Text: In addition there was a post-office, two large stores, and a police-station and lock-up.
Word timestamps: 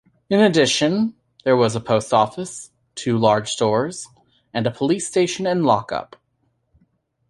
In 0.31 0.39
addition 0.39 1.13
there 1.43 1.55
was 1.55 1.75
a 1.75 1.79
post-office, 1.79 2.71
two 2.95 3.19
large 3.19 3.51
stores, 3.51 4.07
and 4.51 4.65
a 4.65 4.71
police-station 4.71 5.45
and 5.45 5.63
lock-up. 5.63 6.15